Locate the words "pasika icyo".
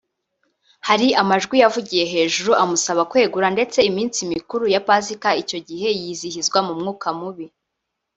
4.87-5.57